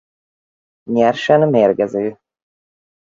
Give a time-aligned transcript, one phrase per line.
[0.85, 2.19] Nyersen mérgező.